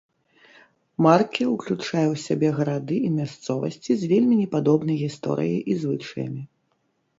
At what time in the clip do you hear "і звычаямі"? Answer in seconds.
5.75-6.43